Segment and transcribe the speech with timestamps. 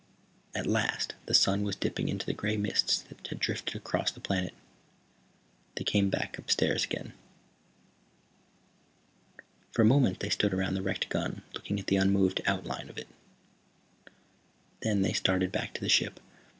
[0.55, 4.19] At last, as the sun was dipping into the gray mists that drifted across the
[4.19, 4.55] planet
[5.75, 7.13] they came back up the stairs again.
[9.71, 12.97] For a moment they stood around the wrecked gun looking at the unmoving outline of
[12.97, 13.09] it.
[14.81, 16.19] Then they started back to the ship.